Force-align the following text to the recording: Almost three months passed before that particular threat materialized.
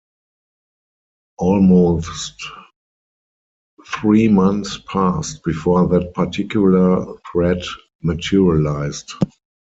Almost 1.37 2.43
three 3.85 4.27
months 4.29 4.79
passed 4.87 5.43
before 5.43 5.87
that 5.89 6.15
particular 6.15 7.05
threat 7.31 7.63
materialized. 8.01 9.13